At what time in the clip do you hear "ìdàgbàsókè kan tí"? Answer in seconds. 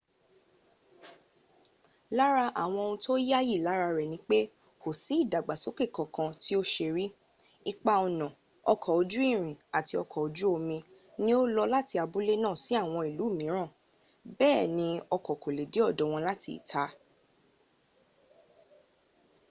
5.23-6.51